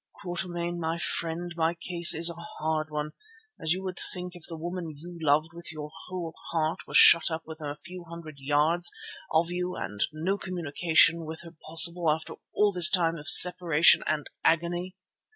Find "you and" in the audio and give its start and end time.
9.51-10.07